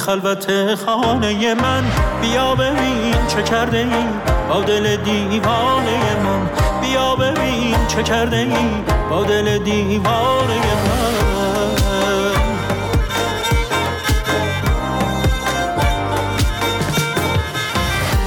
[0.00, 1.84] خلوت خانه من.
[2.20, 4.04] بیا ببین چه کرده ای
[4.48, 6.50] با دل دیوانه من.
[6.80, 8.70] بیا ببین چه کرده ای
[9.10, 10.54] با دل دیوانه
[10.84, 11.30] من.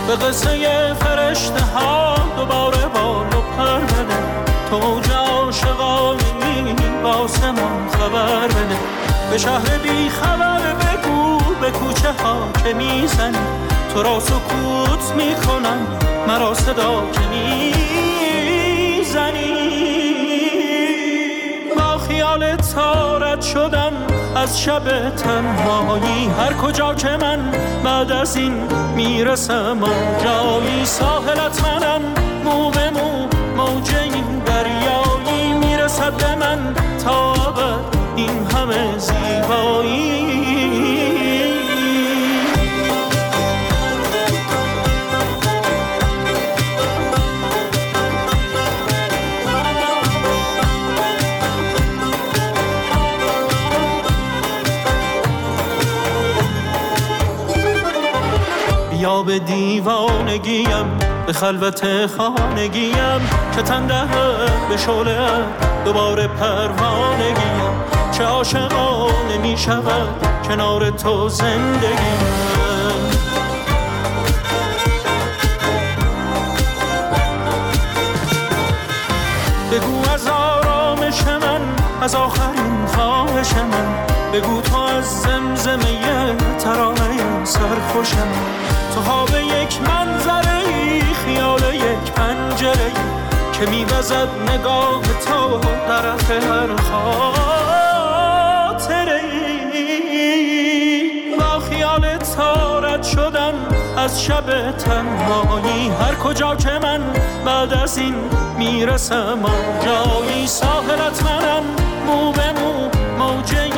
[0.07, 4.19] به قصه فرشته ها دوباره بال و پر بده.
[4.69, 8.77] تو عاشقانی واسه من خبر بده.
[9.31, 10.52] به شهر بی خبر
[11.63, 13.37] به کوچه ها که می‌زنی.
[13.93, 15.87] تو را سکوت می‌کنم
[16.27, 17.73] مرا صدا که می‌زنی.
[21.77, 23.93] با خیال تارت شدم
[24.35, 27.39] از شب تنهایی هر کجا که من
[27.83, 28.53] بعد از این
[28.95, 29.79] می‌رسم
[30.23, 32.01] جایی ساحلت منم.
[32.43, 33.93] مو به مو موج
[59.33, 63.21] به دیوانگیم به خلوت خانگیم.
[63.55, 64.05] که تنده
[64.69, 65.17] به شوله
[65.85, 67.71] دوباره پروانگیم.
[68.11, 72.19] چه عاشقانه می شود کنار تو زندگیم.
[79.71, 81.61] بگو از آرامش من
[82.01, 83.95] از آخرین خواهش من.
[84.33, 88.27] بگو تو از زمزمه ترانه سرخوشم.
[88.93, 90.63] تو ها به یک منظره
[91.25, 92.91] خیال یک پنجره
[93.53, 97.93] که میوزد نگاه تو طرف هر خاطره
[101.39, 103.53] با خیال تارت شدم
[103.97, 107.01] از شب تنهایی هر کجا که من
[107.45, 108.15] بعد از این
[108.57, 109.39] می‌رسم
[109.85, 111.63] جایی ساحلت منم
[112.07, 113.72] مو به مو موج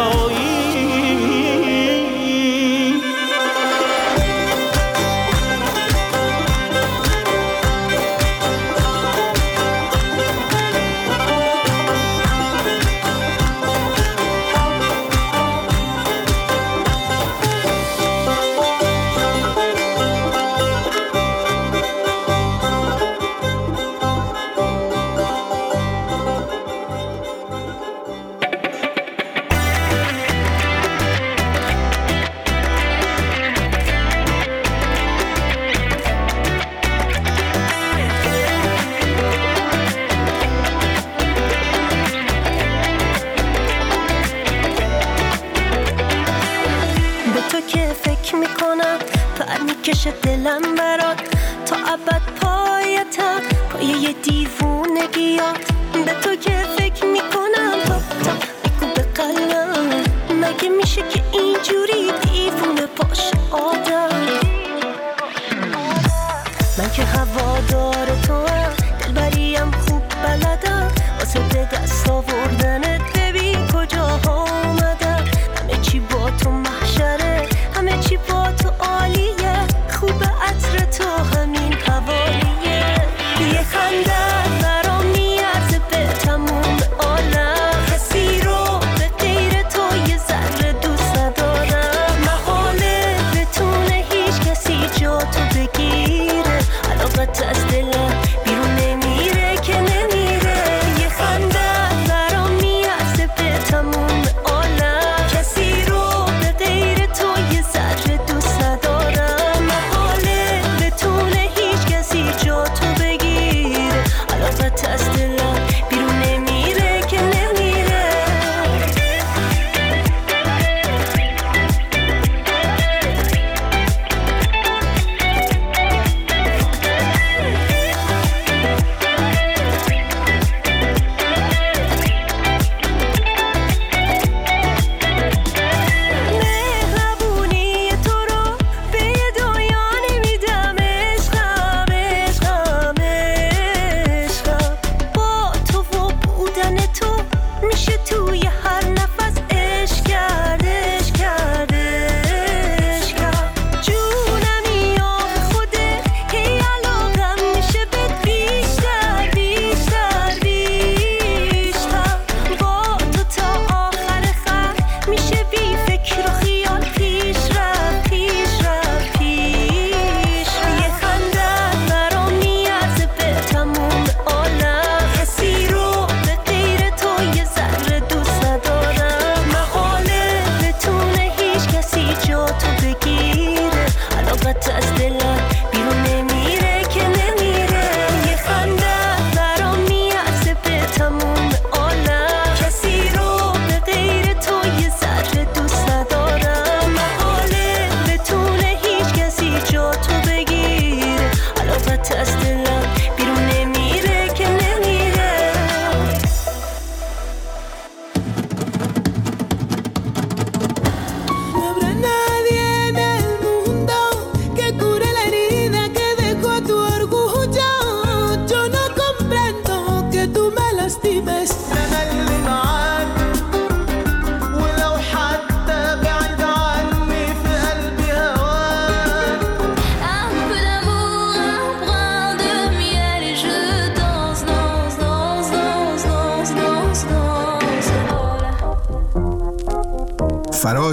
[0.00, 0.27] Oh.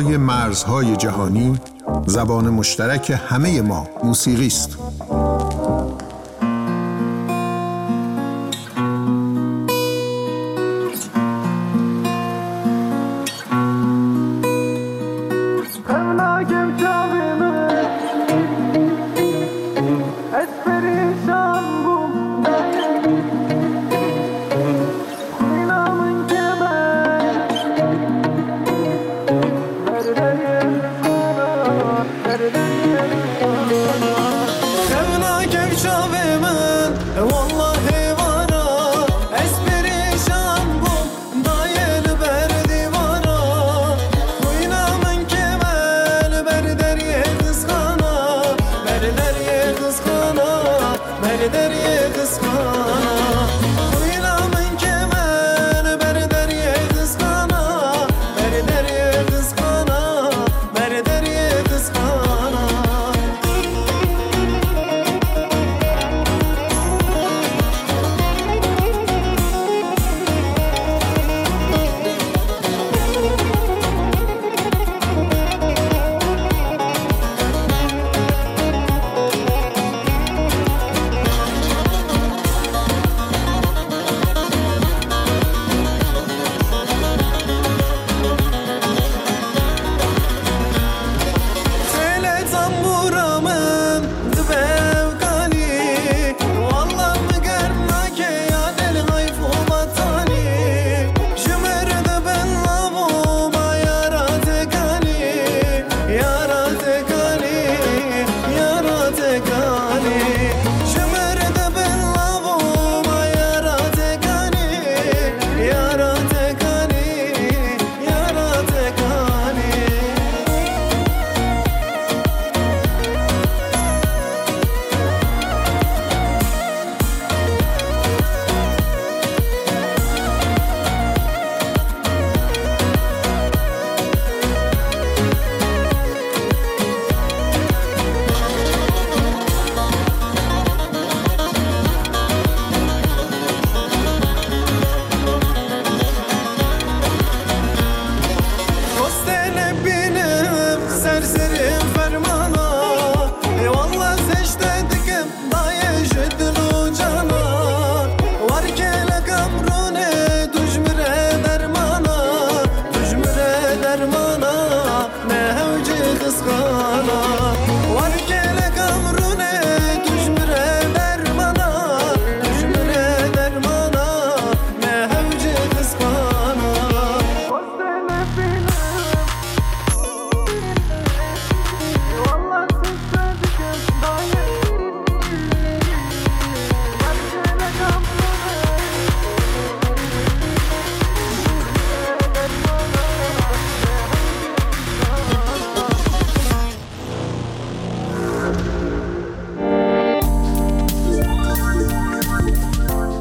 [0.03, 1.59] مرزهای جهانی
[2.07, 4.77] زبان مشترک همه ما موسیقی است.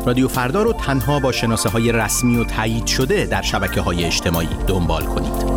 [0.06, 4.48] رادیو فردا رو تنها با شناسه های رسمی و تایید شده در شبکه های اجتماعی
[4.66, 5.53] دنبال کنید.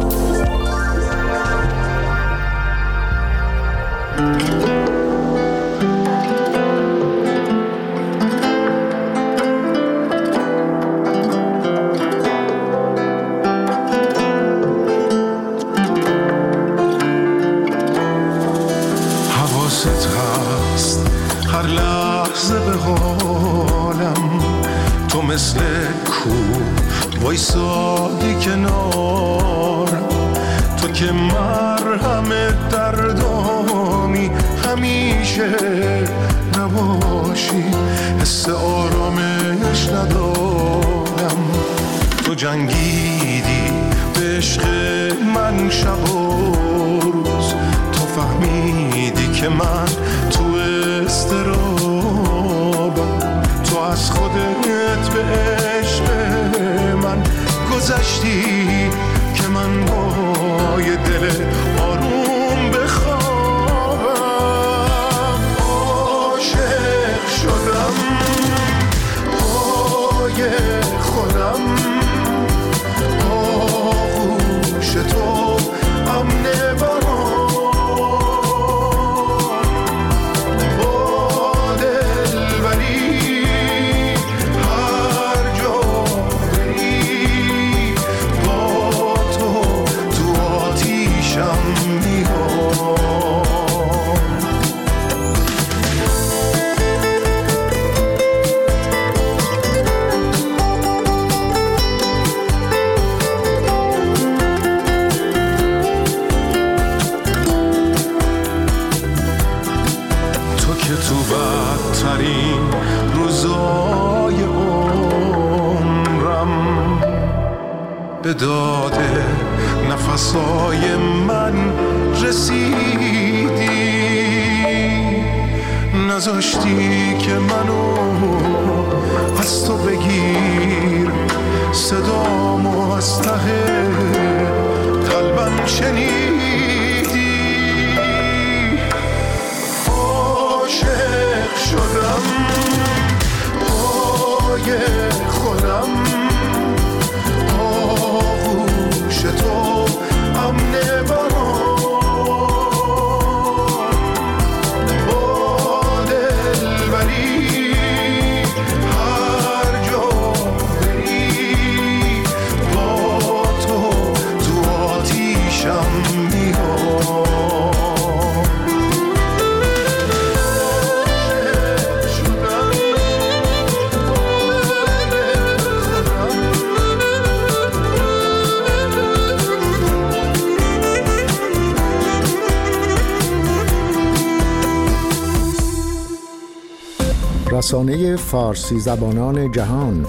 [187.52, 190.06] رسانه فارسی زبانان جهان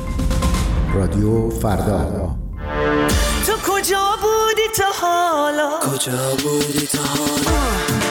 [0.95, 2.37] رادیو فردا.
[3.47, 8.08] تو کجا بودی تا حالا؟ کجا بودی تا حالا؟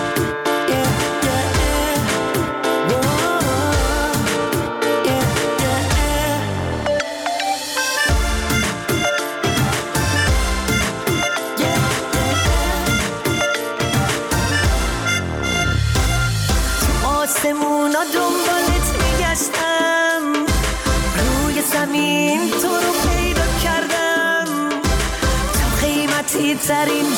[26.78, 27.17] dari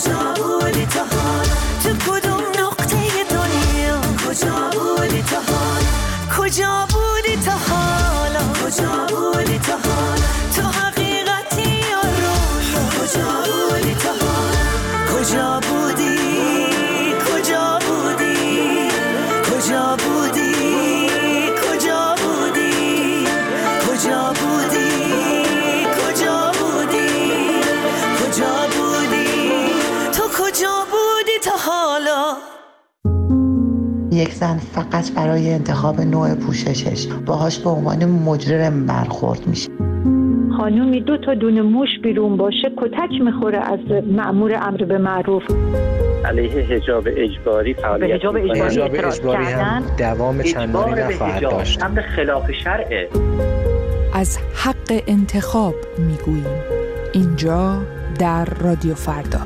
[0.00, 0.59] Shabu.
[34.20, 37.06] یک زن فقط برای انتخاب نوع پوششش.
[37.26, 39.70] باهاش به عنوان مجرم برخورد میشه.
[40.56, 45.42] خانومی دو تا دونه موش بیرون باشه کتک می‌خوره از معمور امر به معروف.
[46.24, 48.36] علیه حجاب اجباری فعالیت حجاب.
[48.36, 51.82] اجباری اعتراض کردن دوام چندانی نخواهد حجاب داشت.
[51.82, 53.08] امر خلاف شرعه
[54.14, 56.60] از حق انتخاب می‌گوییم.
[57.12, 57.78] اینجا
[58.18, 59.40] در رادیو فردا.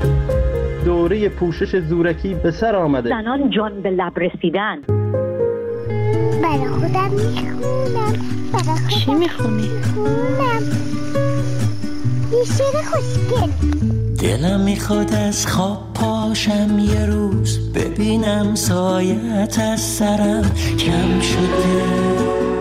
[0.84, 3.08] دوره پوشش زورکی به سر آمده.
[3.08, 4.78] زنان جان به لب رسیدن.
[6.42, 7.52] برای خودم می‌خونم
[7.94, 8.18] برای
[8.52, 9.68] خودم چی می‌خونی؟
[12.32, 13.50] یه شعر خوشگل.
[14.22, 22.53] دلم می‌خواد از خواب پاشم یه روز ببینم سایت از سرم کم شده.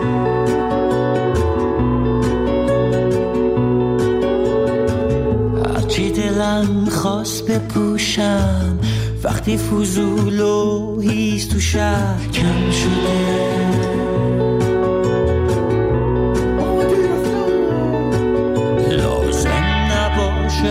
[6.44, 8.78] دلم خواست بپوشم.
[9.24, 13.64] وقتی فضول و هیز تو شهر کم شده.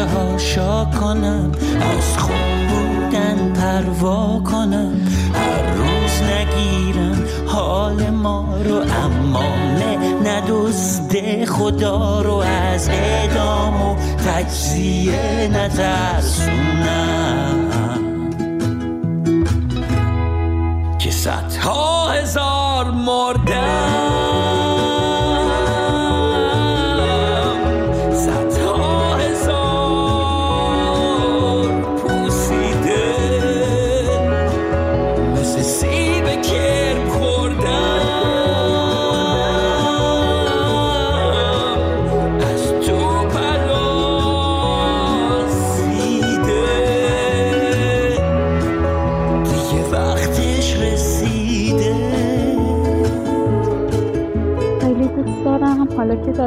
[0.04, 1.52] هاشا کنم.
[1.82, 5.03] از خوب بودن پروا کنم.
[11.46, 17.14] خدا رو از اعدام و تجزیه نترسونم.
[21.00, 24.03] که صدها هزار مردم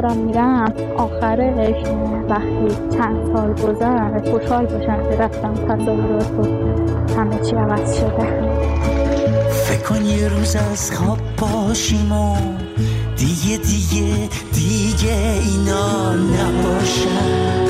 [0.01, 1.87] دارم میرم آخرش
[2.29, 6.43] وقتی چند سال گذشت خوشحال باشم که رفتم تصاورات و
[7.19, 8.57] همه چی عوض شده.
[9.49, 12.35] فکر کن یه روز از خواب باشیم و
[13.15, 17.66] دیگه دیگه دیگه اینا نباشن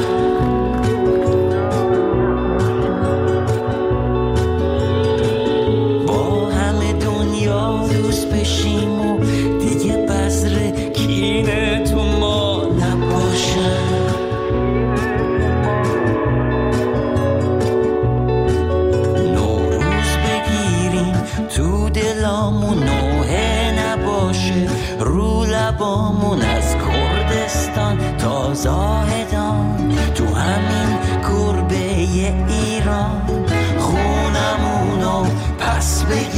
[28.57, 31.75] زاهدان تو همین گربه
[32.49, 33.21] ایران
[33.79, 35.25] خونمونو
[35.59, 36.36] پس بگیریم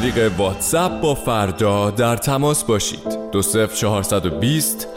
[0.00, 3.30] طریق واتساپ با فردا در تماس باشید.
[3.32, 4.88] دو صفر چهارصد و بیست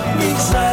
[0.00, 0.69] love me sad.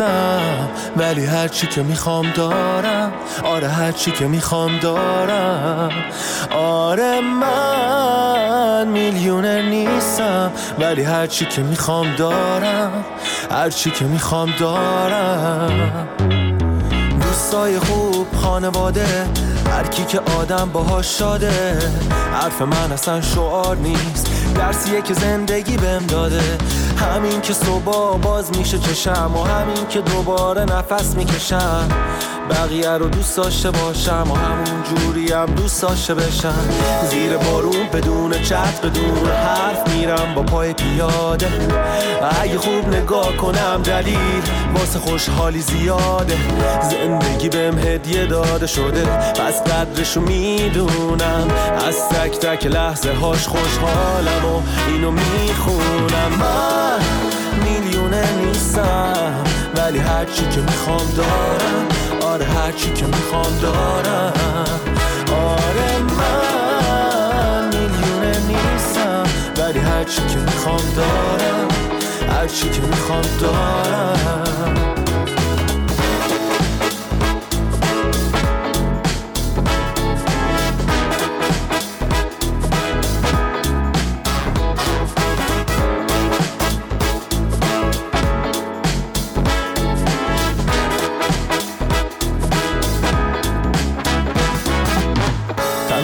[0.00, 3.12] نیستم ولی هرچی که می‌خوام دارم.
[3.44, 5.90] آره هرچی که می‌خوام دارم.
[6.58, 13.04] آره من میلیونر نیستم ولی هرچی که می‌خوام دارم.
[13.50, 16.08] هرچی که می‌خوام دارم.
[17.22, 19.26] دوستای خوب خانواده
[19.70, 21.78] هر کی که آدم باهاش شاده.
[22.32, 24.26] حرف من اصلا شعار نیست.
[24.54, 26.58] درسیه که زندگی بهم داده.
[26.96, 31.88] همین که صبح باز میشه چشم و همین که دوباره نفس می‌کشم.
[32.50, 36.68] بقیه رو دوست داشته باشم و همون جوری هم دوست داشته بشم.
[37.10, 41.48] زیر بارون بدون چت بدون حرف میرم با پای پیاده.
[42.42, 44.42] اگه خوب نگاه کنم دلیل
[44.74, 46.36] واسه خوشحالی زیاده.
[46.90, 51.48] زندگی بهم هدیه داده شده پس قدرشو می‌دونم.
[51.88, 56.32] از تک تک لحظه هاش خوشحالم و اینو می‌خونم.
[56.40, 57.00] من
[57.64, 59.44] میلیونه نیستم
[59.76, 61.86] ولی هرچی که می‌خوام دارم.
[62.36, 64.32] آره هرچی که می‌خوام دارم.
[65.32, 69.24] آره من میلیونه نیستم
[69.58, 71.68] ولی هرچی که می‌خوام دارم
[72.30, 75.05] هرچی که می‌خوام دارم.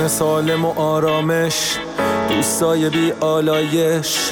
[0.09, 1.79] سالم و آرامش
[2.29, 4.31] دوستای بی آلایش.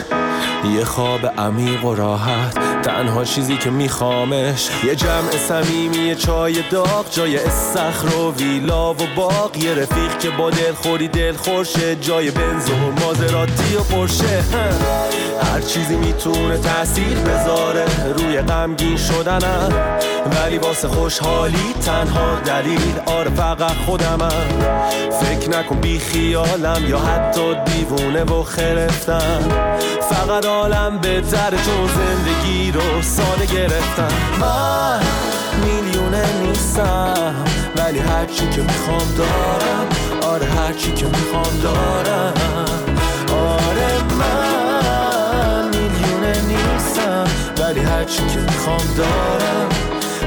[0.76, 4.70] یه خواب عمیق و راحت تنها چیزی که میخوامش.
[4.84, 9.56] یه جمع صمیمی چای داغ جای استخر و ویلا و باغ.
[9.56, 14.44] یه رفیق که با دل خوری دل خورشه جای بنز و مازراتی و پرشه.
[15.42, 17.84] هر چیزی می‌تونه تاثیر بذاره.
[18.18, 19.72] روی غمگین شدنم
[20.32, 24.30] ولی واسه خوشحالی تنها دلیل آره فقط خودمم.
[25.20, 29.40] فکر نکن بی خیالم یا حتی دیوونه و خرفتم.
[30.10, 34.08] فقط عالم بهتره چون زندگی رو ساده گرفتم.
[34.40, 35.00] من
[35.64, 37.34] میلیونه نیستم
[37.76, 39.86] ولی هرچی که می‌خوام دارم.
[40.34, 42.69] آره هرچی که می‌خوام دارم.
[47.70, 49.68] ولی هرچی که می‌خوام دارم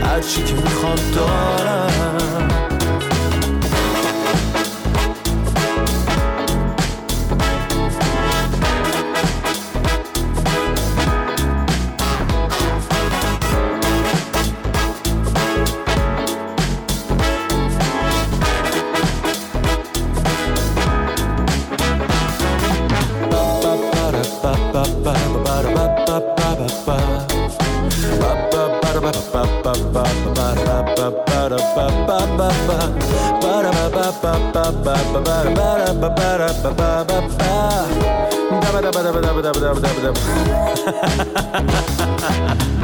[0.04, 2.63] هرچی که می‌خوام دارم.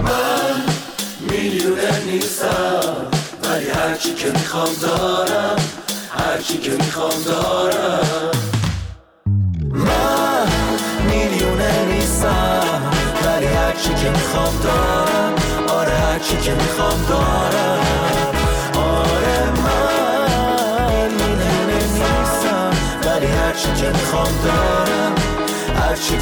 [0.04, 0.56] من
[1.30, 2.96] میلیون نیستم
[3.44, 5.56] ولی هرچی که می‌خوام دارم
[6.10, 8.19] هرچی که می‌خوام دارم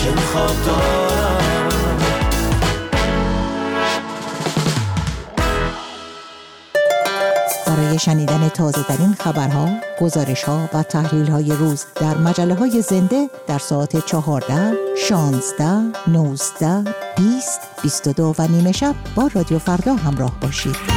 [0.08, 1.38] که می‌خواد دارم
[7.68, 9.70] برای شنیدن تازه ترین خبرها،
[10.02, 14.74] گزارش ها و تحلیل های روز در مجله های زنده در ساعت 14,
[15.08, 15.66] 16,
[16.08, 16.84] 19,
[17.18, 20.97] 20, 22 و نیمه شب با رادیو فردا همراه باشید.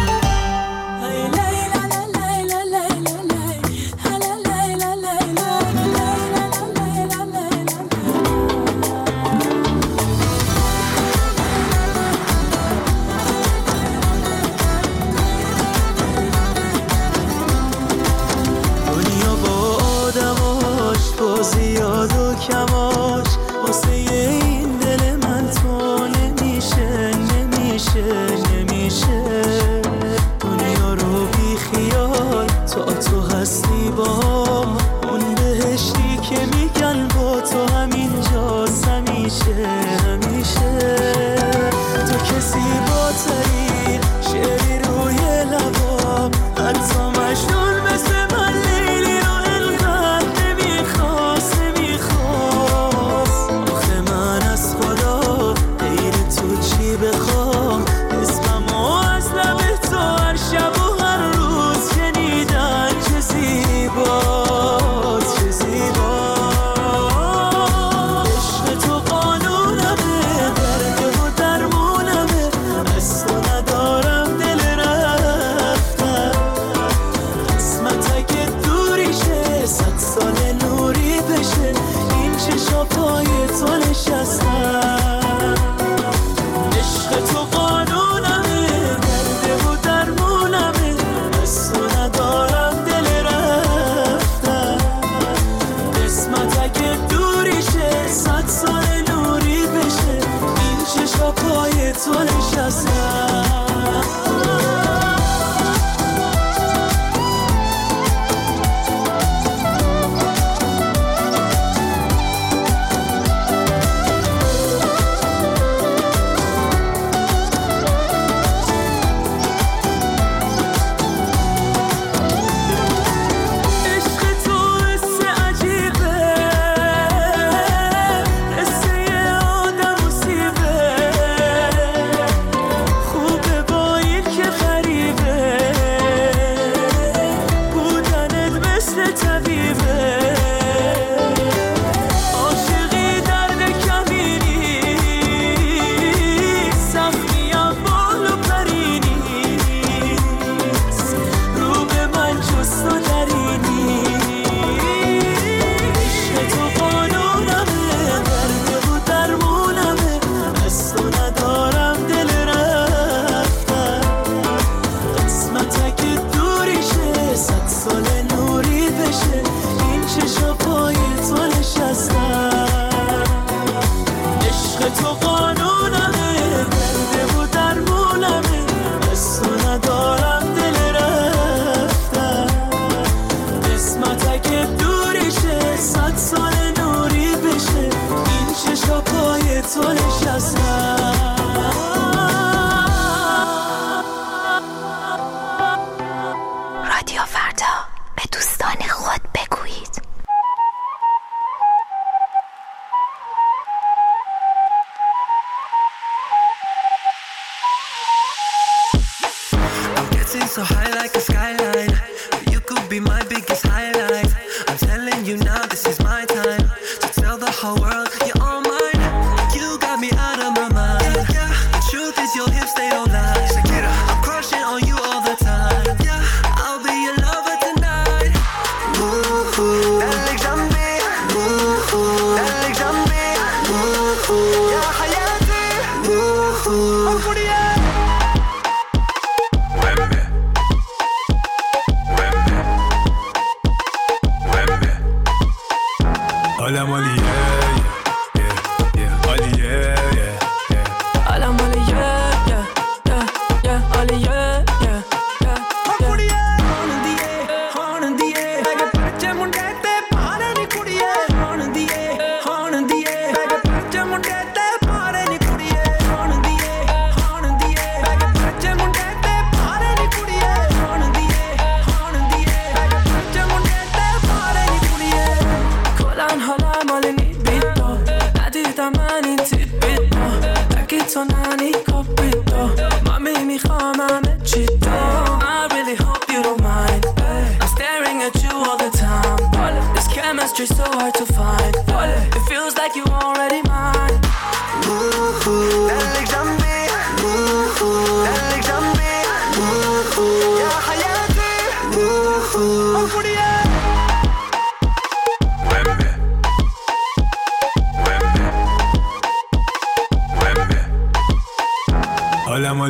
[210.50, 211.69] so high like a skyline.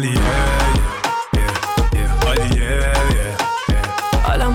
[0.01, 0.23] Molly, yeah,
[1.35, 1.51] yeah,
[1.93, 3.37] yeah, yeah, Molly, yeah, yeah,
[3.69, 4.25] yeah.
[4.33, 4.55] All I'm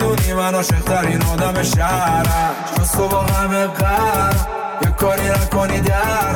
[0.51, 2.55] من عاشق ترین آدم شهرم.
[2.77, 4.47] جز تو با همه قرم
[4.81, 6.35] یک کاری نکنی در.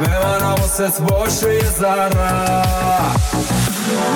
[0.00, 2.62] به من حواست باشه یه ذره.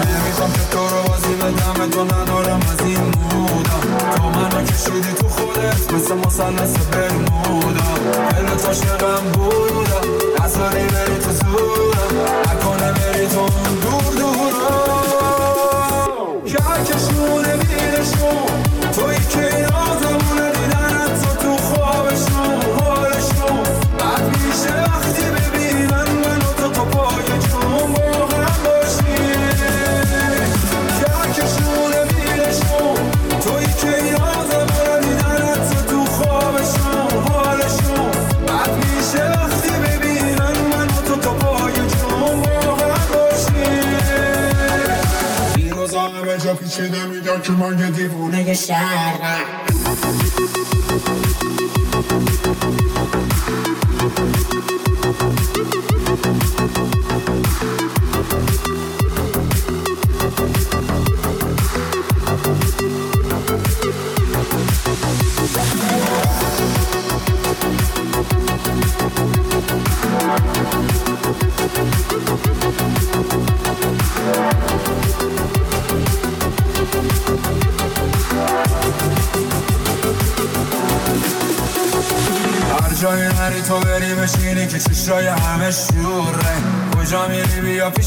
[0.06, 3.98] نمی‌خوام که تو رو بازی بدم تو ندارم از این بودم.
[4.16, 7.90] تو منو کشیدی تو خودت مثل مسلس برمودا.
[8.30, 10.44] دلت عاشقم بودم.
[10.44, 12.12] نذاری بری تو زودم
[12.44, 13.48] نکنه بری تو
[13.82, 14.40] دور دورم.
[16.46, 18.49] که کشونه بیرشون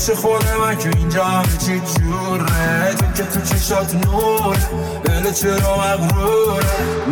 [0.07, 4.57] پیش خود من که اینجا همه چی جوره تو که تو چشات نور
[5.03, 6.65] بله چرا مغروره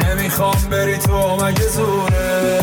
[0.05, 2.61] نمی‌خوام بری تو مگه زوره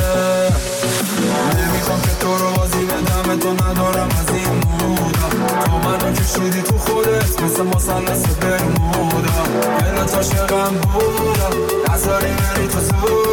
[1.59, 5.29] نمی‌خوام که تو رو بازی بدم تو ندارم از این مودا
[5.65, 9.43] تو منو کشیدی تو خودت مثل مسلس برمودا
[9.79, 13.28] بله تا شقم بودم نظری بری تو زور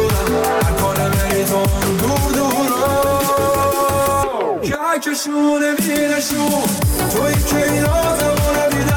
[4.98, 6.62] کشونه بینشون.
[7.10, 8.95] توی که این آزمونه رو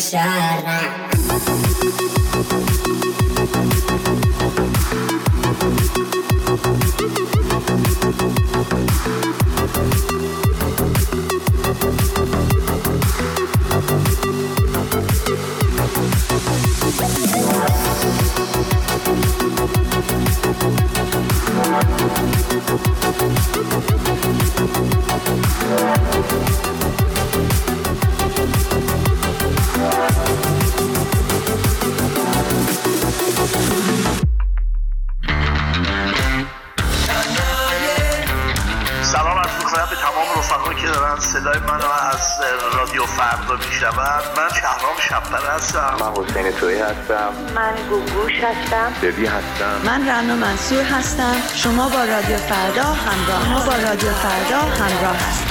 [50.64, 51.36] منصور هستم.
[51.56, 55.43] شما با رادیو فردا همراه ما با رادیو فردا همراه هستید.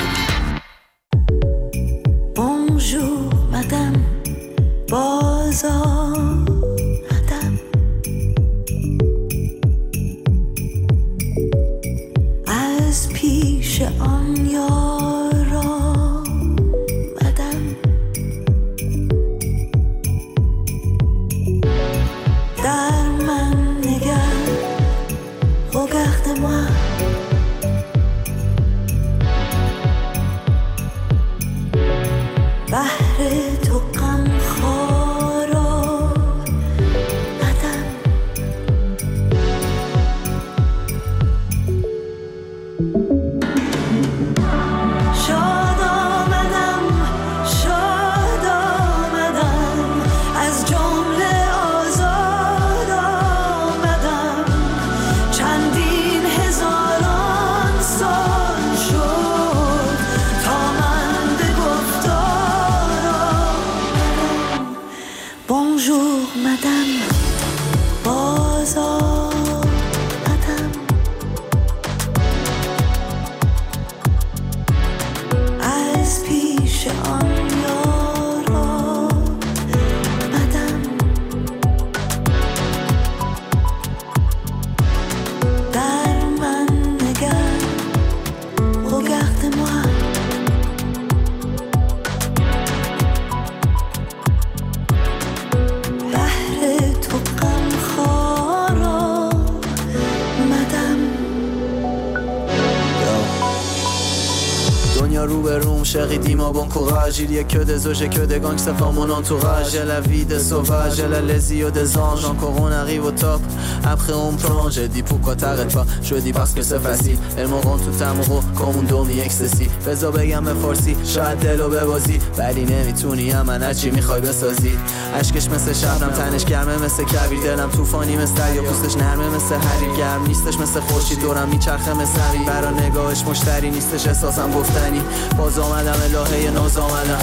[107.25, 109.71] Il y a que des OG, que des gangs, ça forme mon entourage.
[109.73, 112.25] J'ai la vie des sauvages, j'ai la les yeux des anges.
[112.25, 113.41] Encore on arrive au top,
[113.85, 114.73] après on plonge.
[114.73, 117.19] J'ai dit pourquoi t'arrêtes pas, je dis parce que c'est facile.
[117.37, 119.69] Elles me rendent tout amoureux comme un dormi ecstasy.
[119.87, 124.73] بذار بگم به فارسی شاید دلو ببازی ولی نمی‌تونی هم من هرچی می‌خوای بسازی
[125.15, 129.97] اشکش مثل شبنم تنش گرمه مثل کبیر دلم طوفانی مثل یا پوستش نرمه مثل حریر
[129.97, 135.03] گرم نیستش مثل خورشید دورم میچرخه مثل برا نگاهش مشتری نیستش احساسم گفتنی.
[135.39, 137.19] باز آمدم الهه ناز آمدم.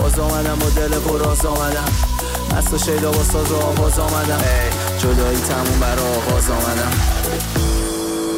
[0.00, 0.56] باز آمدم.
[0.60, 1.88] با دل پراز آمدم.
[2.56, 4.40] مست و شیدا با ساز و آواز آمدم.
[4.98, 6.92] جدایی تموم برا آغاز آمدم.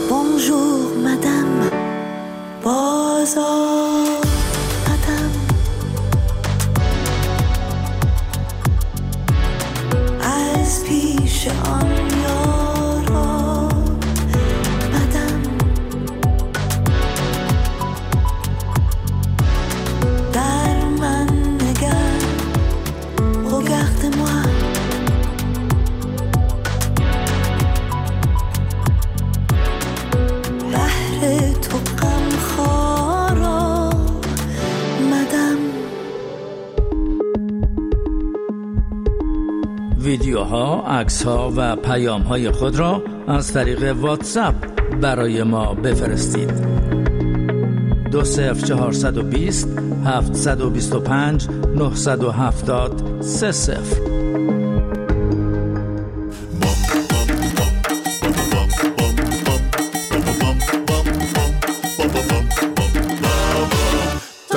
[0.08, 1.74] Bonjour madame.
[2.64, 3.38] باز
[11.38, 12.17] پیش
[40.08, 44.54] ویدیوها، عکس‌ها و پیام‌های خود را از طریق واتساپ
[45.00, 46.50] برای ما بفرستید.
[48.12, 49.68] دو صفر چهارصد و بیست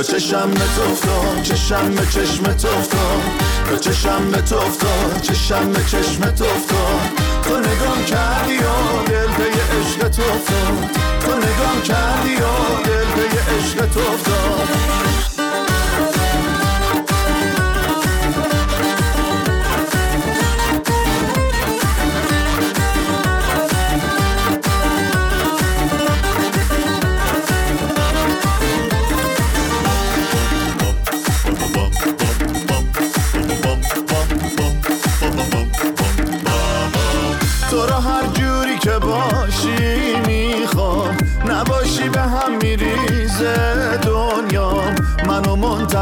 [0.02, 3.22] تا چشم به تو افتاد چشم به چشم تو افتاد.
[3.70, 7.10] تا چشم به تو افتاد چشم به چشم تو افتاد.
[7.44, 10.90] تو نگاه کردی و دل به عشق تو افتاد.
[11.20, 15.31] تو نگاه کردی و دل به عشق تو افتاد.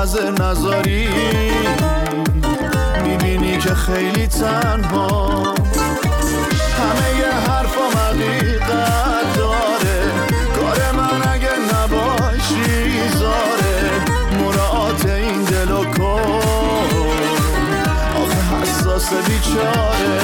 [0.10, 1.08] منتظر نذاری
[3.04, 5.54] می‌بینی که خیلی تنها.
[6.78, 10.12] همه یه حرفا حقیقت داره.
[10.56, 13.92] کار من اگه نباشی زاره.
[14.42, 16.42] مراعات این دل و کن.
[18.16, 20.20] آخه حساس بیچاره.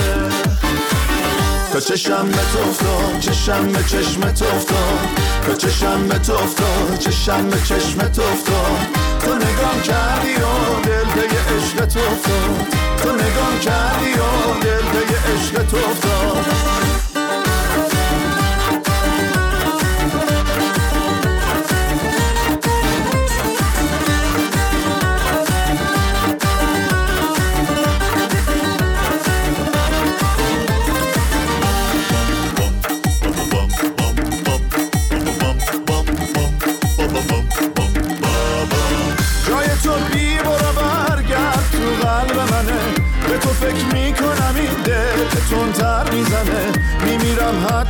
[1.74, 5.10] تا چشم به تو افتاد چشم به چشم تو افتاد.
[5.48, 9.05] تا چشم به تو افتاد چشم به چشم تو افتاد.
[9.26, 12.68] تو نگام کردی و دل به عشق تو افتاد.
[13.04, 17.05] تو نگام کردی و دل به عشق تو افتاد.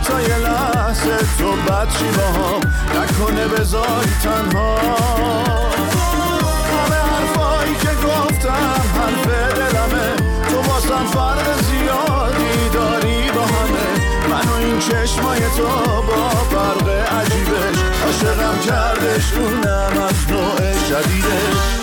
[0.05, 2.61] حتی یه لحظه تو بد چی باهام
[2.95, 4.77] نکنه بذاری تنها.
[6.75, 10.15] همه حرفایی که گفتم حرف دلمه.
[10.49, 13.87] تو واسم فرق زیادی داری با همه.
[14.29, 15.67] من و این چشمای تو
[16.01, 17.79] با فرق عجیبش.
[18.05, 19.64] عاشقم کردش اونم از نوع جدیده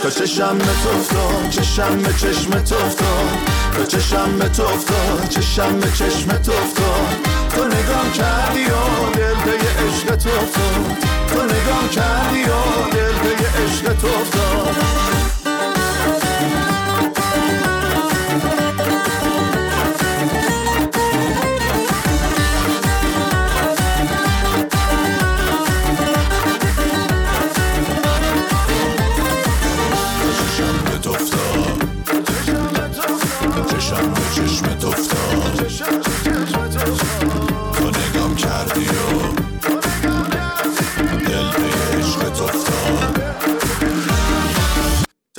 [0.02, 3.38] تا چشم به تو افتاد چشم به چشم تو افتاد.
[3.76, 7.16] تا چشم به تو افتاد چشم به چشم تو افتاد.
[7.56, 10.96] تو نگام کردی و دل به عشق تو افتاد.
[11.28, 15.31] تو نگام کردی و دل به عشق تو افتاد.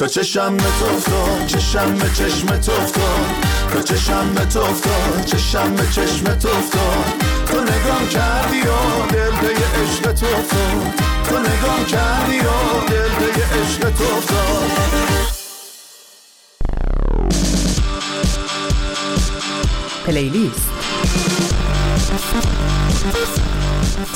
[0.04, 3.26] تا چشم به تو افتاد چشم به چشم تو افتاد.
[3.74, 7.14] تا چشم به تو افتاد چشم به چشم تو افتاد.
[7.46, 10.94] تو نگام کردی و دل به عشق تو افتاد.
[11.24, 12.52] تو نگام کردی و
[12.90, 14.72] دل به عشق تو افتاد.
[20.06, 20.70] پلیلیست.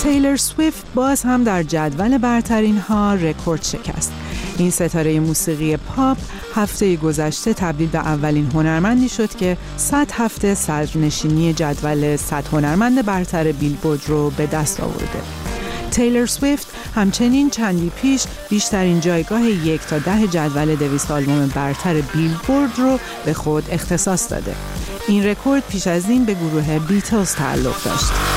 [0.04, 4.17] تیلر سویفت باز هم در جدول برترین ها رکورد شکست.
[4.60, 6.18] این ستاره موسیقی پاپ
[6.56, 13.52] هفته گذشته تبدیل به اولین هنرمندی شد که 100 هفته صدرنشینی جدول 100 هنرمند برتر
[13.52, 15.22] بیلبورد رو به دست آورده.
[15.92, 22.80] تیلر سویفت همچنین چندی پیش بیشترین جایگاه یک تا ده جدول دویست آلبوم برتر بیلبورد
[22.80, 24.56] رو به خود اختصاص داده.
[25.08, 28.37] این رکورد پیش از این به گروه بیتلز تعلق داشت.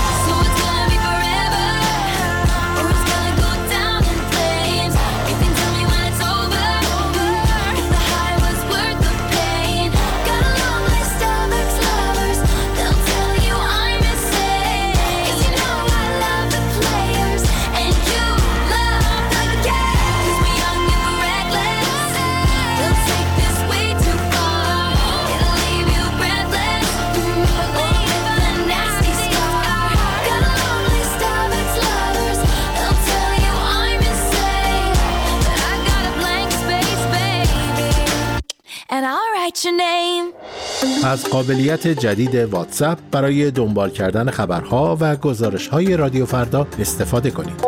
[41.11, 47.65] از قابلیت جدید واتساپ برای دنبال کردن خبرها و گزارش های رادیو فردا استفاده کنید.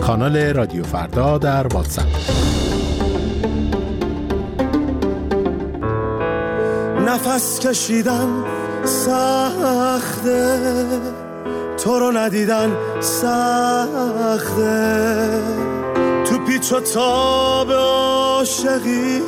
[0.00, 2.06] کانال رادیو فردا در واتساپ.
[7.06, 8.44] نفس کشیدن
[8.84, 10.58] سخته.
[11.84, 14.62] تو رو ندیدن سخته.
[16.24, 19.22] تو پیچ و تاب عاشقی.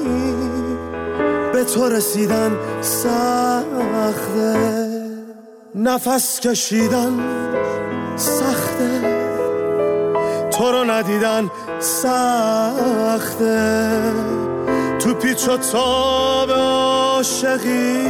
[1.54, 4.56] به تو رسیدن سخته.
[5.74, 7.20] نفس کشیدن
[8.16, 9.00] سخته.
[10.50, 11.50] تو رو ندیدن
[11.80, 13.52] سخته.
[14.98, 18.08] تو پیچ و تاب عاشقی.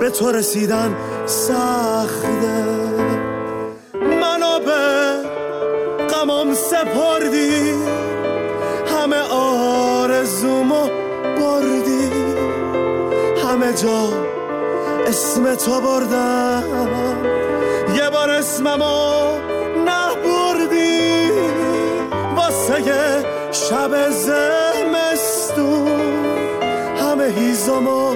[0.00, 0.96] به تو رسیدن
[1.26, 2.64] سخته.
[3.94, 5.14] منو به
[6.08, 7.77] غمم سپردی.
[13.82, 14.08] جا
[15.06, 16.62] اسم تو بردم.
[17.96, 19.38] یه بار اسممو
[19.86, 21.30] نبردی.
[22.36, 22.82] واسه
[23.52, 25.88] شب زمستون
[27.00, 28.14] همه هیزمو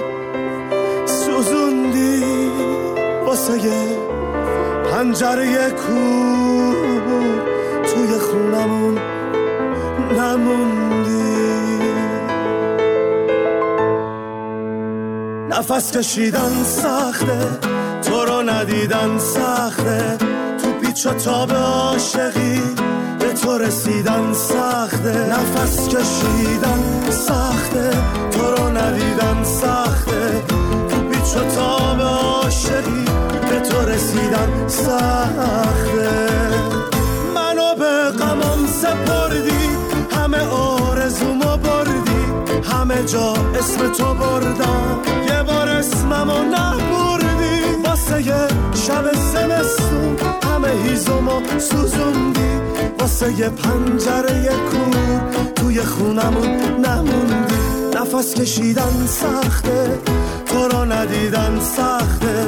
[1.05, 2.23] سوزوندی.
[3.25, 3.53] واسه
[4.91, 6.75] پنجره کور
[7.85, 8.97] توی خونمون
[10.17, 10.92] نموندی.
[15.53, 17.59] نفس کشیدن سخته
[18.01, 20.17] تو رو ندیدن سخته.
[20.63, 22.61] تو پیچ و تاب عاشقی
[23.19, 25.27] به تو رسیدن سخته.
[25.29, 27.89] نفس کشیدن سخته
[28.31, 30.43] تو رو ندیدن سخته.
[30.89, 33.05] تو پیچ و تاب عاشقی
[33.49, 36.29] به تو رسیدن سخته.
[37.35, 39.69] منو به غمم سپردی
[40.17, 42.25] همه آرزومو بردی.
[42.71, 45.22] همه جا اسم تو بردم.
[45.83, 52.61] یه بار اسممو نبردی واسه یه شب زمستون همه هیزمو سوزوندی.
[52.99, 55.21] واسه یه پنجره کور
[55.55, 57.55] توی خونمون نموندی.
[57.95, 59.99] نفس کشیدن سخته
[60.45, 62.45] تو رو ندیدن سخته.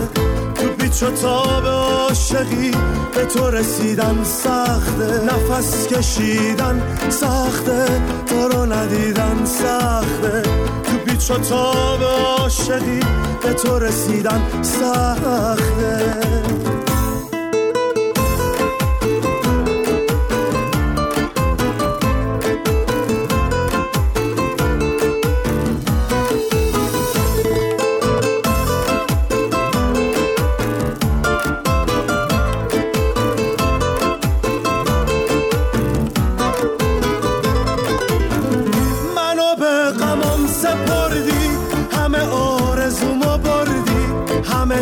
[0.55, 2.71] تو پیچ و تاب عاشقی
[3.15, 5.21] به تو رسیدن سخته.
[5.25, 10.43] نفس کشیدن سخته تو رو ندیدن سخته.
[11.05, 12.99] پیچ و تاب عاشقی
[13.43, 16.15] به تو رسیدن سخته.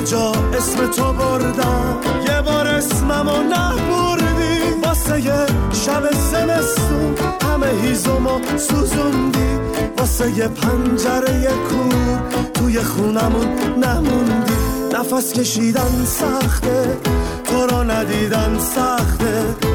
[0.06, 1.98] جا اسم تو بردم.
[2.28, 5.46] یه بار اسممو نبردی واسه یه
[5.86, 9.60] شب زمستون همه هیزمو سوزوندی.
[9.98, 12.20] واسه یه پنجره کور
[12.54, 13.48] توی خونمون
[13.78, 14.54] نموندی.
[14.94, 16.98] نفس کشیدن سخته
[17.44, 19.73] تو رو ندیدن سخته.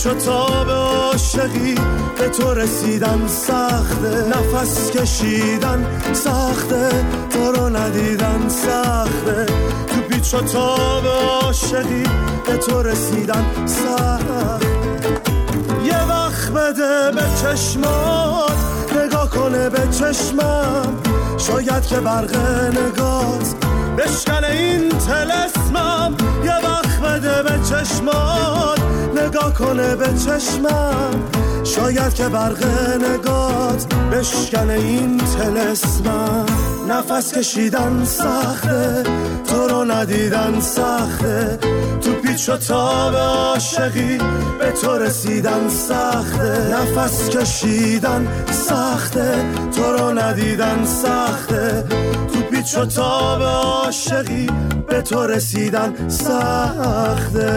[0.00, 1.74] تو پیچ و تاب عاشقی
[2.18, 4.24] به تو رسیدن سخته.
[4.28, 6.88] نفس کشیدن سخته
[7.30, 9.46] تو رو ندیدن سخته.
[9.86, 12.02] تو پیچ و تاب عاشقی
[12.46, 14.66] به تو رسیدن سخته.
[15.84, 18.52] یه وقت بده به چشمات
[19.04, 20.98] نگاه کنه به چشمم.
[21.38, 22.36] شاید که برق
[22.68, 23.69] نگات.
[24.00, 28.80] بشکن این تلسمم یه وقت بده به چشمات
[29.16, 31.24] نگاه کنه به چشمم.
[31.64, 32.64] شاید که برق
[32.96, 36.46] نگات بشکن این تلسمم.
[36.88, 39.02] نفس کشیدن سخته
[39.48, 41.58] تو رو ندیدن سخته.
[42.00, 44.18] تو پیچ و تاب عاشقی
[44.58, 46.74] به تو رسیدن سخته.
[46.74, 49.44] نفس کشیدن سخته
[49.76, 51.84] تو رو ندیدن سخته.
[52.32, 54.46] تو پیچ و تاب عاشقی
[54.88, 57.50] به تو رسیدن سخته.